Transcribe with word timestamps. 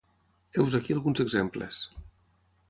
Heus 0.61 0.77
aquí 0.79 0.95
alguns 0.95 1.21
exemples. 1.25 1.85